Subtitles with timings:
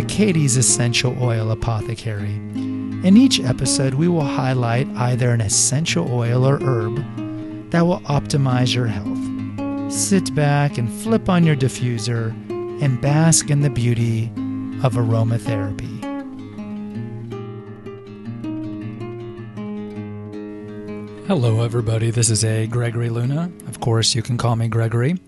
[0.00, 2.34] to Katie's Essential Oil Apothecary.
[2.34, 8.74] In each episode, we will highlight either an essential oil or herb that will optimize
[8.74, 9.92] your health.
[9.92, 12.30] Sit back and flip on your diffuser
[12.82, 14.28] and bask in the beauty
[14.82, 15.98] of aromatherapy.
[21.26, 22.10] Hello, everybody.
[22.10, 22.66] This is A.
[22.66, 23.52] Gregory Luna.
[23.68, 25.18] Of course, you can call me Gregory.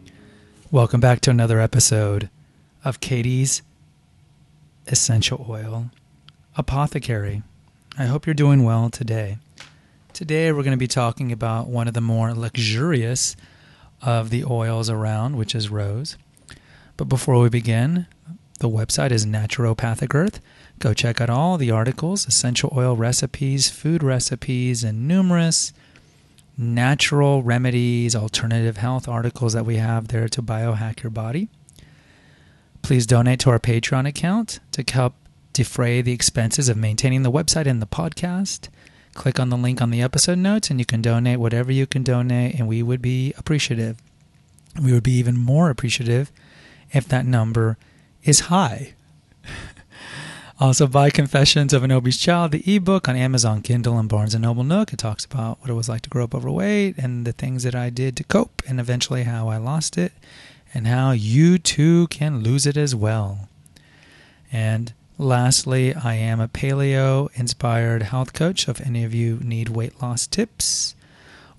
[0.70, 2.30] Welcome back to another episode
[2.86, 3.60] of Katie's
[4.86, 5.90] Essential Oil
[6.56, 7.42] Apothecary.
[7.96, 9.38] I hope you're doing well today.
[10.12, 13.36] Today, we're going to be talking about one of the more luxurious
[14.02, 16.16] of the oils around, which is rose.
[16.96, 18.06] But before we begin,
[18.58, 20.40] the website is Naturopathic Earth.
[20.78, 25.72] Go check out all the articles, essential oil recipes, food recipes, and numerous
[26.58, 31.48] natural remedies, alternative health articles that we have there to biohack your body.
[32.82, 35.14] Please donate to our Patreon account to help
[35.52, 38.68] defray the expenses of maintaining the website and the podcast.
[39.14, 42.02] Click on the link on the episode notes and you can donate whatever you can
[42.02, 43.98] donate, and we would be appreciative.
[44.82, 46.32] We would be even more appreciative
[46.90, 47.78] if that number
[48.24, 48.94] is high.
[50.60, 54.42] also, buy Confessions of an Obese Child, the ebook on Amazon Kindle and Barnes and
[54.42, 54.92] Noble Nook.
[54.92, 57.76] It talks about what it was like to grow up overweight and the things that
[57.76, 60.12] I did to cope, and eventually how I lost it
[60.74, 63.48] and how you too can lose it as well.
[64.52, 68.68] And lastly, I am a paleo inspired health coach.
[68.68, 70.94] If any of you need weight loss tips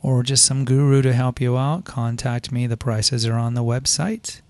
[0.02, 2.67] or just some guru to help you out, contact me.
[2.67, 4.41] The prices are on the website.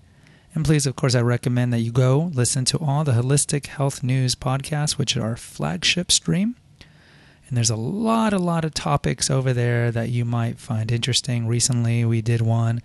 [0.54, 4.02] And please, of course, I recommend that you go listen to all the Holistic Health
[4.02, 6.54] News podcasts, which are our flagship stream.
[7.48, 11.46] And there's a lot, a lot of topics over there that you might find interesting.
[11.46, 12.82] Recently, we did one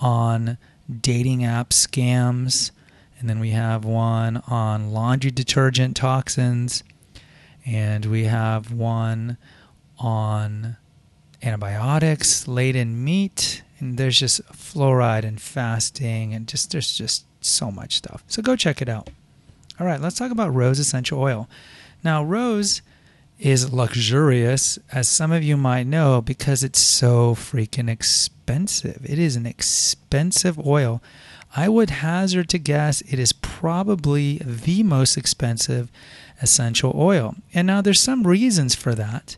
[0.00, 0.58] on
[1.00, 2.70] dating app scams.
[3.18, 6.82] And then we have one on laundry detergent toxins.
[7.64, 9.38] And we have one
[9.98, 10.76] on
[11.42, 13.62] antibiotics laden meat.
[13.78, 18.22] And there's just fluoride and fasting and just there's just so much stuff.
[18.26, 19.10] So go check it out.
[19.78, 21.48] All right, let's talk about rose essential oil.
[22.02, 22.80] Now, rose
[23.38, 29.04] is luxurious, as some of you might know, because it's so freaking expensive.
[29.04, 31.02] It is an expensive oil.
[31.54, 35.90] I would hazard to guess it is probably the most expensive
[36.40, 37.34] essential oil.
[37.54, 39.36] And now there's some reasons for that.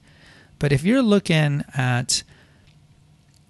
[0.59, 2.23] But if you're looking at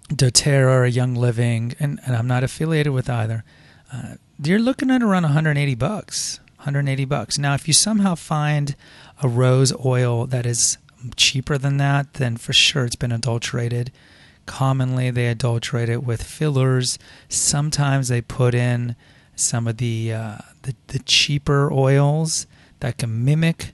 [0.09, 3.43] doTERRA or Young Living, and, and I'm not affiliated with either,
[3.91, 6.39] uh, you're looking at around 180 bucks.
[6.59, 7.37] 180 bucks.
[7.37, 8.75] Now, if you somehow find
[9.23, 10.77] a rose oil that is
[11.15, 13.91] cheaper than that, then for sure it's been adulterated.
[14.45, 16.99] Commonly, they adulterate it with fillers.
[17.29, 18.97] Sometimes they put in
[19.35, 22.45] some of the, uh, the, the cheaper oils
[22.81, 23.73] that can mimic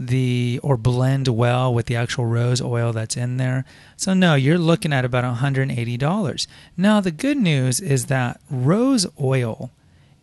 [0.00, 3.64] the or blend well with the actual rose oil that's in there.
[3.96, 6.46] So no, you're looking at about $180.
[6.76, 9.70] Now the good news is that rose oil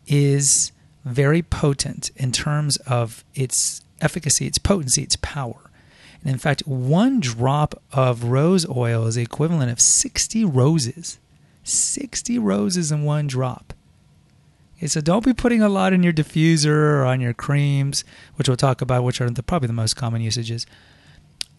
[0.08, 0.72] is
[1.07, 5.69] very potent in terms of its efficacy, its potency, its power.
[6.22, 11.19] And in fact, one drop of rose oil is the equivalent of 60 roses.
[11.63, 13.73] 60 roses in one drop.
[14.78, 18.03] Okay, so don't be putting a lot in your diffuser or on your creams,
[18.35, 20.66] which we'll talk about, which are the, probably the most common usages.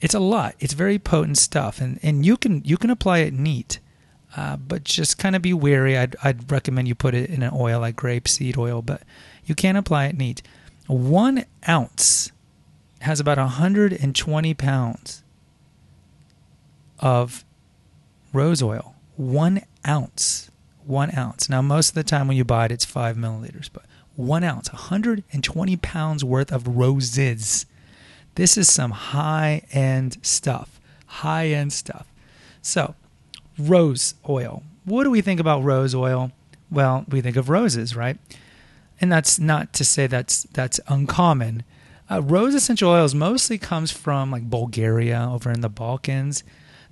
[0.00, 0.54] It's a lot.
[0.60, 3.80] It's very potent stuff, and, and you can you can apply it neat,
[4.36, 5.96] uh, but just kind of be wary.
[5.96, 9.02] I'd, I'd recommend you put it in an oil like grapeseed oil, but
[9.44, 10.42] you can apply it neat.
[10.86, 12.32] One ounce
[13.00, 15.22] has about 120 pounds
[16.98, 17.44] of
[18.32, 18.94] rose oil.
[19.16, 20.50] One ounce.
[20.84, 21.48] One ounce.
[21.48, 23.84] Now, most of the time when you buy it, it's five milliliters, but
[24.16, 27.66] one ounce, 120 pounds worth of roses.
[28.34, 30.80] This is some high end stuff.
[31.06, 32.06] High end stuff.
[32.62, 32.94] So,
[33.58, 34.62] rose oil.
[34.84, 36.32] What do we think about rose oil?
[36.70, 38.18] Well, we think of roses, right?
[39.00, 41.64] And that's not to say that's that's uncommon.
[42.10, 46.42] Uh, rose essential oils mostly comes from like Bulgaria over in the Balkans.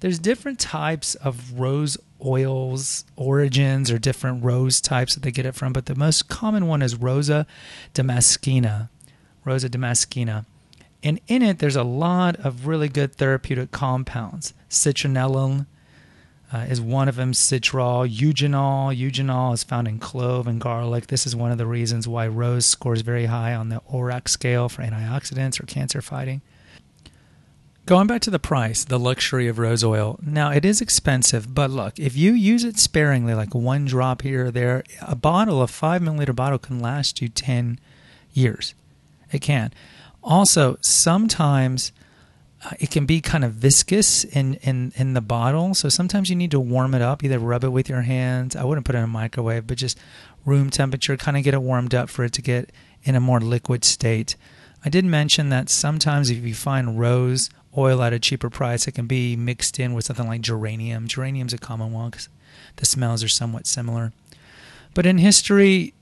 [0.01, 5.55] There's different types of rose oils origins or different rose types that they get it
[5.55, 7.47] from, but the most common one is Rosa
[7.95, 8.89] damascena.
[9.45, 10.45] Rosa damascena.
[11.03, 14.55] And in it, there's a lot of really good therapeutic compounds.
[14.69, 15.67] Citronellol,
[16.53, 18.97] uh, is one of them citral, eugenol.
[18.97, 21.09] Eugenol is found in clove and garlic.
[21.09, 24.69] This is one of the reasons why rose scores very high on the ORAC scale
[24.69, 26.43] for antioxidants or cancer fighting.
[27.85, 30.19] Going back to the price, the luxury of rose oil.
[30.21, 34.47] Now, it is expensive, but look, if you use it sparingly, like one drop here
[34.47, 37.79] or there, a bottle, a five milliliter bottle, can last you 10
[38.33, 38.75] years.
[39.31, 39.73] It can.
[40.23, 41.93] Also, sometimes
[42.67, 45.73] Uh, it can be kind of viscous in, in, in the bottle.
[45.73, 48.57] So sometimes you need to warm it up, either rub it with your hands.
[48.57, 49.97] I wouldn't put it in a microwave, but just
[50.45, 52.73] room temperature, kind of get it warmed up for it to get
[53.05, 54.35] in a more liquid state.
[54.85, 58.93] I did mention that sometimes if you find rose oil at a cheaper price, it
[58.93, 61.07] can be mixed in with something like geranium.
[61.07, 62.29] Geranium's a common one because
[62.77, 64.13] the smells are somewhat similar.
[64.93, 65.95] But in history,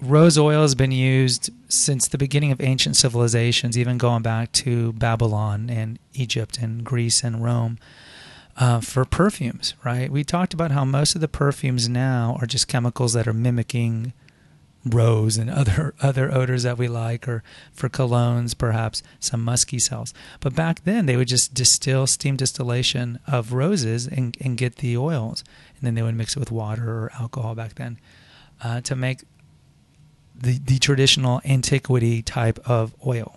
[0.00, 4.92] rose oil has been used since the beginning of ancient civilizations, even going back to
[4.94, 7.78] Babylon and Egypt and Greece and Rome.
[8.56, 10.10] Uh, for perfumes, right?
[10.10, 14.12] We talked about how most of the perfumes now are just chemicals that are mimicking
[14.84, 17.42] rose and other other odors that we like, or
[17.72, 20.12] for colognes, perhaps some musky cells.
[20.40, 24.96] But back then, they would just distill steam distillation of roses and, and get the
[24.96, 25.42] oils,
[25.78, 27.98] and then they would mix it with water or alcohol back then
[28.62, 29.22] uh, to make
[30.40, 33.36] the, the traditional antiquity type of oil.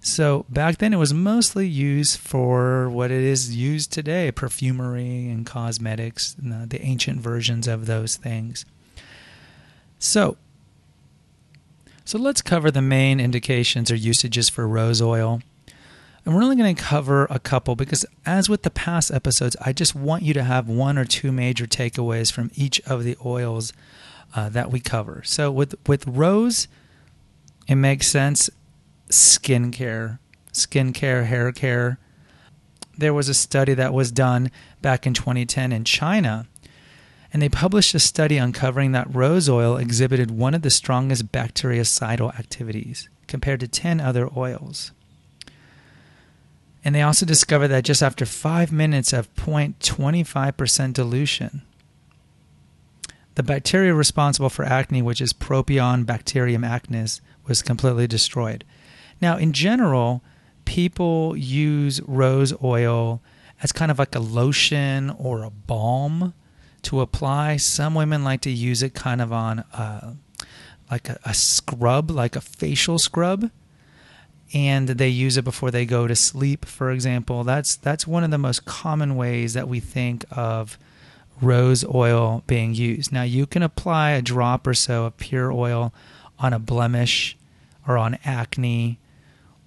[0.00, 5.44] So back then it was mostly used for what it is used today perfumery and
[5.44, 8.64] cosmetics, the ancient versions of those things.
[9.98, 10.36] So,
[12.04, 15.42] so let's cover the main indications or usages for rose oil.
[16.24, 19.72] And we're only going to cover a couple because, as with the past episodes, I
[19.72, 23.72] just want you to have one or two major takeaways from each of the oils
[24.34, 25.22] uh, that we cover.
[25.24, 26.68] So with with rose,
[27.66, 28.50] it makes sense.
[29.08, 30.18] Skincare,
[30.52, 31.98] skincare, hair care.
[32.96, 34.50] There was a study that was done
[34.82, 36.46] back in 2010 in China,
[37.32, 42.36] and they published a study uncovering that rose oil exhibited one of the strongest bactericidal
[42.38, 44.92] activities compared to 10 other oils.
[46.84, 51.62] And they also discovered that just after five minutes of 0.25% dilution,
[53.38, 58.64] the bacteria responsible for acne, which is Propionibacterium acnes, was completely destroyed.
[59.20, 60.24] Now, in general,
[60.64, 63.22] people use rose oil
[63.62, 66.34] as kind of like a lotion or a balm
[66.82, 67.58] to apply.
[67.58, 70.14] Some women like to use it kind of on uh,
[70.90, 73.52] like a, a scrub, like a facial scrub
[74.52, 78.30] and they use it before they go to sleep for example that's that's one of
[78.30, 80.78] the most common ways that we think of
[81.40, 83.12] rose oil being used.
[83.12, 85.92] Now, you can apply a drop or so of pure oil
[86.38, 87.36] on a blemish
[87.86, 88.98] or on acne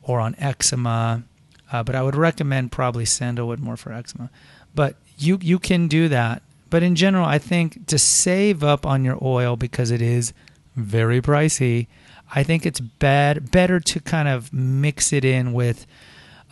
[0.01, 1.23] or on eczema,
[1.71, 4.29] uh, but I would recommend probably sandalwood more for eczema.
[4.73, 6.41] But you, you can do that.
[6.69, 10.33] But in general, I think to save up on your oil because it is
[10.75, 11.87] very pricey,
[12.33, 15.85] I think it's bad, better to kind of mix it in with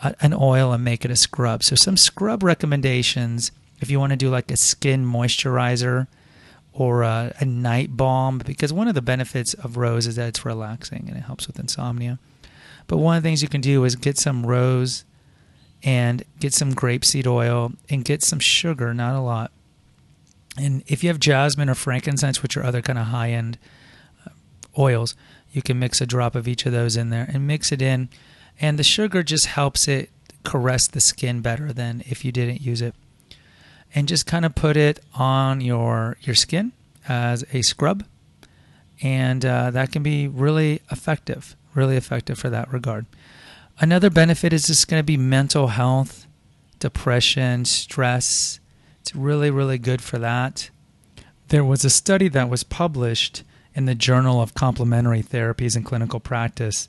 [0.02, 1.62] a, an oil and make it a scrub.
[1.62, 3.50] So, some scrub recommendations
[3.80, 6.06] if you want to do like a skin moisturizer
[6.72, 10.44] or a, a, night balm, because one of the benefits of rose is that it's
[10.44, 12.18] relaxing and it helps with insomnia.
[12.86, 15.04] But one of the things you can do is get some rose
[15.82, 19.50] and get some grapeseed oil and get some sugar, not a lot.
[20.56, 23.58] And if you have jasmine or frankincense, which are other kind of high end
[24.26, 24.30] uh,
[24.78, 25.14] oils,
[25.52, 28.08] you can mix a drop of each of those in there and mix it in.
[28.60, 30.10] And the sugar just helps it
[30.44, 32.94] caress the skin better than if you didn't use it
[33.94, 36.72] and just kind of put it on your your skin
[37.08, 38.04] as a scrub,
[39.02, 43.06] and uh, that can be really effective, really effective for that regard.
[43.78, 46.26] Another benefit is just going to be mental health,
[46.78, 48.60] depression, stress.
[49.00, 50.68] It's really, really good for that.
[51.48, 53.42] There was a study that was published
[53.74, 56.88] in the Journal of Complementary Therapies and Clinical Practice.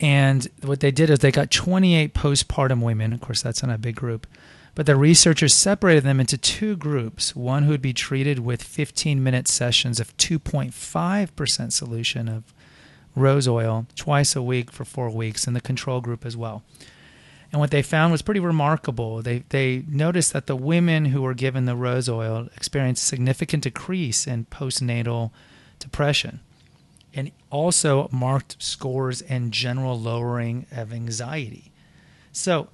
[0.00, 3.78] And what they did is they got 28 postpartum women, of course, that's not a
[3.78, 4.26] big group,
[4.74, 9.22] but the researchers separated them into two groups one who would be treated with 15
[9.22, 12.54] minute sessions of 2.5% solution of
[13.14, 16.62] rose oil twice a week for four weeks, and the control group as well.
[17.52, 19.22] And what they found was pretty remarkable.
[19.22, 24.26] They, they noticed that the women who were given the rose oil experienced significant decrease
[24.26, 25.30] in postnatal
[25.78, 26.40] depression
[27.14, 31.70] and also marked scores and general lowering of anxiety.
[32.32, 32.68] So,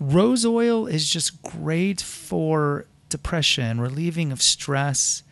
[0.00, 5.22] Rose oil is just great for depression, relieving of stress.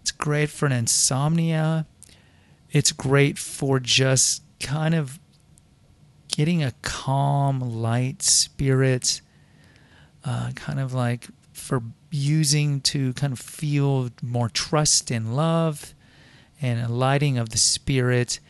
[0.00, 1.86] It's great for an insomnia.
[2.70, 5.18] It's great for just kind of
[6.28, 9.20] getting a calm, light spirit,
[10.24, 15.94] uh, kind of like for using to kind of feel more trust and love
[16.60, 18.40] and a lighting of the spirit.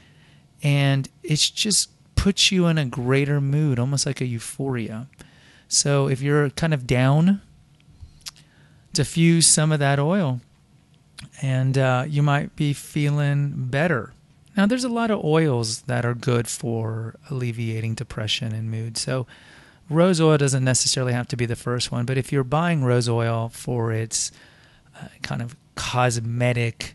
[0.62, 5.08] And it's just puts you in a greater mood, almost like a euphoria.
[5.70, 7.40] So if you're kind of down,
[8.92, 10.40] diffuse some of that oil
[11.40, 14.12] and uh, you might be feeling better.
[14.56, 18.98] Now, there's a lot of oils that are good for alleviating depression and mood.
[18.98, 19.28] So,
[19.88, 23.08] rose oil doesn't necessarily have to be the first one, but if you're buying rose
[23.08, 24.32] oil for its
[25.00, 26.94] uh, kind of cosmetic,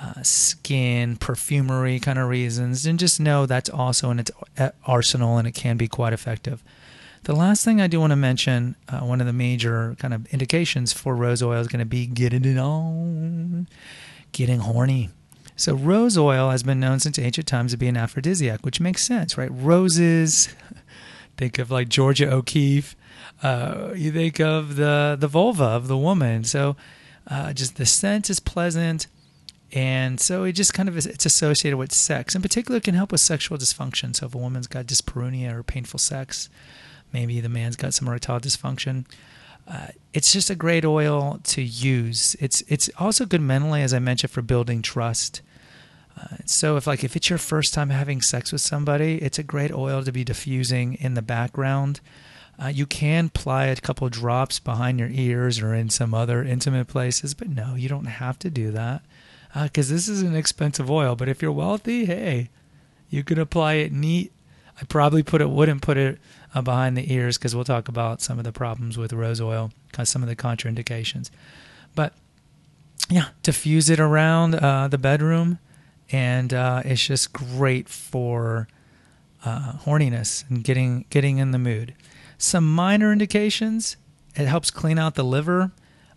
[0.00, 4.30] uh, skin, perfumery kind of reasons, then just know that's also in its
[4.86, 6.64] arsenal and it can be quite effective.
[7.24, 10.26] The last thing I do want to mention, uh, one of the major kind of
[10.32, 13.68] indications for rose oil is going to be getting it on,
[14.32, 15.10] getting horny.
[15.54, 19.04] So, rose oil has been known since ancient times to be an aphrodisiac, which makes
[19.04, 19.50] sense, right?
[19.52, 20.52] Roses,
[21.36, 22.96] think of like Georgia O'Keeffe.
[23.40, 26.42] Uh, you think of the the vulva of the woman.
[26.42, 26.76] So,
[27.28, 29.06] uh, just the scent is pleasant,
[29.70, 32.34] and so it just kind of is, it's associated with sex.
[32.34, 34.16] In particular, it can help with sexual dysfunction.
[34.16, 36.48] So, if a woman's got dyspareunia or painful sex,
[37.12, 39.06] maybe the man's got some erectile dysfunction.
[39.68, 42.36] Uh, it's just a great oil to use.
[42.40, 45.40] It's it's also good mentally, as I mentioned, for building trust.
[46.20, 49.42] Uh, so if like if it's your first time having sex with somebody, it's a
[49.42, 52.00] great oil to be diffusing in the background.
[52.62, 56.86] Uh, you can apply a couple drops behind your ears or in some other intimate
[56.86, 59.02] places, but no, you don't have to do that
[59.62, 61.16] because uh, this is an expensive oil.
[61.16, 62.50] But if you're wealthy, hey,
[63.08, 64.32] you could apply it neat.
[64.80, 66.18] I probably put it wouldn't put it
[66.54, 69.70] uh, behind the ears because we'll talk about some of the problems with rose oil,
[70.04, 71.30] some of the contraindications.
[71.94, 72.14] But
[73.10, 75.58] yeah, diffuse it around uh, the bedroom,
[76.10, 78.68] and uh, it's just great for
[79.44, 81.94] uh, horniness and getting getting in the mood.
[82.38, 83.96] Some minor indications:
[84.34, 85.72] it helps clean out the liver.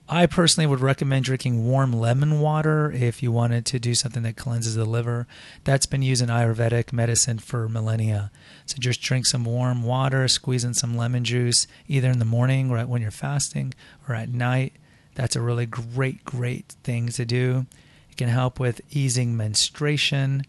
[0.07, 4.37] I personally would recommend drinking warm lemon water if you wanted to do something that
[4.37, 5.25] cleanses the liver.
[5.63, 8.31] That's been used in Ayurvedic medicine for millennia.
[8.67, 12.69] So just drink some warm water, squeeze in some lemon juice, either in the morning
[12.69, 13.73] or when you're fasting
[14.07, 14.73] or at night.
[15.15, 17.65] That's a really great, great thing to do.
[18.11, 20.43] It can help with easing menstruation.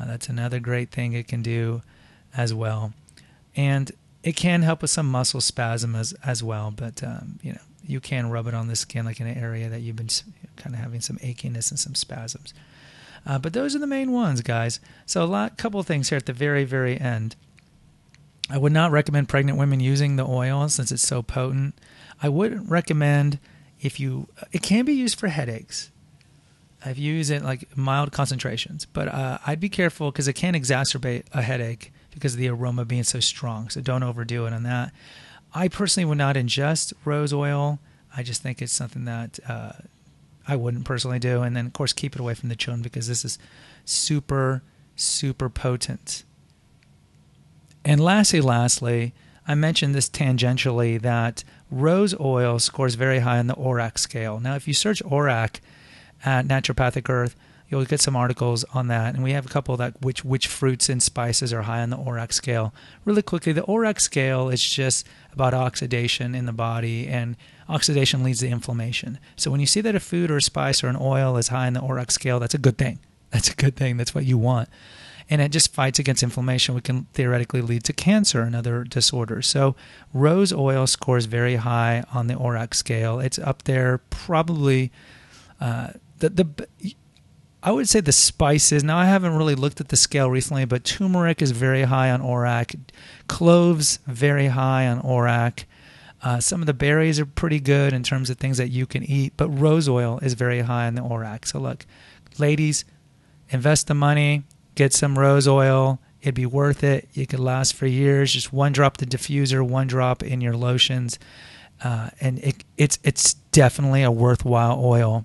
[0.00, 1.82] Uh, that's another great thing it can do
[2.34, 2.94] as well.
[3.54, 3.92] And
[4.22, 8.00] it can help with some muscle spasm as, as well, but um, you know you
[8.00, 10.08] can rub it on the skin like in an area that you've been
[10.56, 12.54] kind of having some achiness and some spasms.
[13.26, 14.80] Uh, but those are the main ones, guys.
[15.06, 17.36] So a lot, couple things here at the very, very end.
[18.50, 21.74] I would not recommend pregnant women using the oil since it's so potent.
[22.22, 23.38] I wouldn't recommend
[23.80, 24.28] if you.
[24.52, 25.90] It can be used for headaches.
[26.84, 31.24] I've used it like mild concentrations, but uh, I'd be careful because it can exacerbate
[31.32, 33.70] a headache because of the aroma being so strong.
[33.70, 34.92] So don't overdo it on that.
[35.54, 37.78] I personally would not ingest rose oil.
[38.16, 39.72] I just think it's something that uh,
[40.46, 41.42] I wouldn't personally do.
[41.42, 43.38] And then, of course, keep it away from the children because this is
[43.84, 44.62] super,
[44.96, 46.24] super potent.
[47.84, 49.14] And lastly, lastly,
[49.46, 54.40] I mentioned this tangentially that rose oil scores very high on the ORAC scale.
[54.40, 55.60] Now, if you search ORAC
[56.24, 57.36] at Naturopathic Earth,
[57.68, 60.88] you'll get some articles on that, and we have a couple that which which fruits
[60.88, 62.74] and spices are high on the ORAC scale.
[63.04, 67.36] Really quickly, the ORAC scale is just about oxidation in the body, and
[67.68, 69.18] oxidation leads to inflammation.
[69.36, 71.66] So when you see that a food or a spice or an oil is high
[71.66, 72.98] on the ORAC scale, that's a good thing.
[73.30, 73.96] That's a good thing.
[73.96, 74.68] That's what you want.
[75.28, 79.46] And it just fights against inflammation, which can theoretically lead to cancer and other disorders.
[79.46, 79.74] So,
[80.12, 83.20] rose oil scores very high on the ORAC scale.
[83.20, 84.92] It's up there, probably.
[85.60, 86.94] Uh, the the
[87.66, 88.84] I would say the spices.
[88.84, 92.20] Now I haven't really looked at the scale recently, but turmeric is very high on
[92.20, 92.78] ORAC.
[93.26, 95.64] Cloves very high on ORAC.
[96.22, 99.02] Uh, some of the berries are pretty good in terms of things that you can
[99.02, 101.46] eat, but rose oil is very high on the ORAC.
[101.46, 101.86] So look,
[102.38, 102.84] ladies,
[103.48, 104.42] invest the money,
[104.74, 106.00] get some rose oil.
[106.20, 107.08] It'd be worth it.
[107.14, 108.34] It could last for years.
[108.34, 111.18] Just one drop the diffuser, one drop in your lotions,
[111.82, 115.24] uh, and it, it's it's definitely a worthwhile oil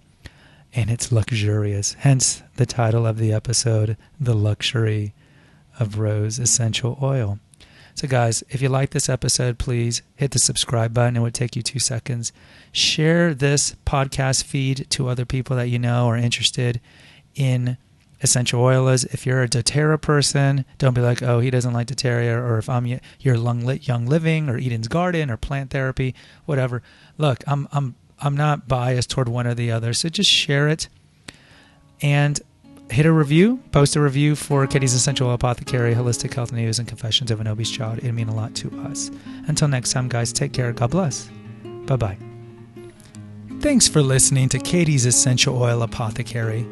[0.74, 1.94] and it's luxurious.
[2.00, 5.14] Hence the title of the episode, The Luxury
[5.80, 7.40] of Rose Essential Oil.
[7.96, 11.18] So, guys, if you like this episode, please hit the subscribe button.
[11.18, 12.32] It would take you two seconds.
[12.72, 16.80] Share this podcast feed to other people that you know are interested
[17.36, 17.78] in
[18.22, 19.04] essential oils.
[19.06, 22.70] If you're a doTERRA person, don't be like, oh, he doesn't like doTERRA, or if
[22.70, 26.82] I'm your Lung Lit, Young Living or Eden's Garden or plant therapy, whatever.
[27.18, 29.94] Look, I'm I'm I'm not biased toward one or the other.
[29.94, 30.90] So just share it
[32.02, 32.40] and
[32.90, 37.32] hit a review, post a review for Katie's Essential Apothecary, Holistic Health News, and Confessions
[37.32, 38.00] of an Obese Child.
[38.00, 39.12] It'd mean a lot to us.
[39.48, 40.74] Until next time, guys, take care.
[40.74, 41.30] God bless.
[41.86, 42.18] Bye bye.
[43.60, 46.66] Thanks for listening to Katie's Essential Oil Apothecary.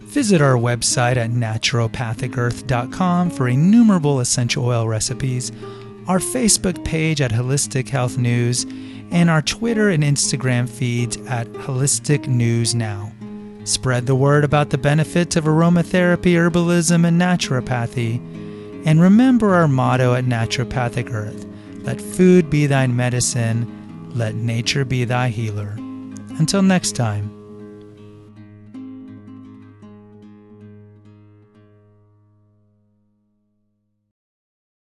[0.00, 5.50] Visit our website at naturopathicearth.com for innumerable essential oil recipes,
[6.06, 8.66] our Facebook page at Holistic Health News,
[9.12, 13.12] and our Twitter and Instagram feeds at Holistic News Now.
[13.64, 18.16] Spread the word about the benefits of aromatherapy, herbalism, and naturopathy.
[18.84, 21.46] And remember our motto at Naturopathic Earth
[21.84, 25.74] let food be thy medicine, let nature be thy healer.
[26.38, 27.31] Until next time.